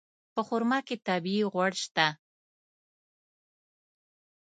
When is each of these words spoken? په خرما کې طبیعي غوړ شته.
په 0.33 0.41
خرما 0.47 0.79
کې 0.87 0.95
طبیعي 1.07 1.43
غوړ 1.53 1.71
شته. 1.83 2.07